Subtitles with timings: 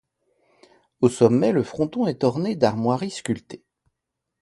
[1.01, 3.63] Au sommet, le fronton est orné d'armoiries sculptées.